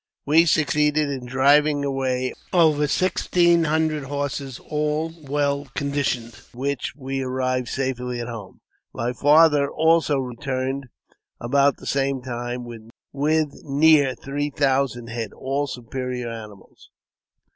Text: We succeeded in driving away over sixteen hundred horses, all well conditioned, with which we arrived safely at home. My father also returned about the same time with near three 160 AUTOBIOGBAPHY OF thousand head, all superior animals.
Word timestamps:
We 0.25 0.47
succeeded 0.47 1.11
in 1.11 1.27
driving 1.27 1.85
away 1.85 2.33
over 2.51 2.87
sixteen 2.87 3.65
hundred 3.65 4.05
horses, 4.05 4.57
all 4.57 5.13
well 5.21 5.67
conditioned, 5.75 6.31
with 6.31 6.55
which 6.55 6.93
we 6.97 7.21
arrived 7.21 7.67
safely 7.67 8.19
at 8.19 8.27
home. 8.27 8.61
My 8.95 9.13
father 9.13 9.69
also 9.69 10.17
returned 10.17 10.87
about 11.39 11.77
the 11.77 11.85
same 11.85 12.23
time 12.23 12.65
with 12.65 12.81
near 13.13 14.15
three 14.15 14.47
160 14.47 14.47
AUTOBIOGBAPHY 14.47 14.47
OF 14.47 14.53
thousand 14.55 15.07
head, 15.09 15.33
all 15.33 15.67
superior 15.67 16.31
animals. 16.31 16.89